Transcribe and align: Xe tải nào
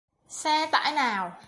Xe 0.29 0.65
tải 0.71 0.91
nào 0.95 1.31